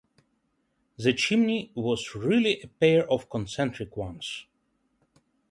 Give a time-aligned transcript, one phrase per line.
[0.97, 4.47] The chimney was really a pair of concentric ones.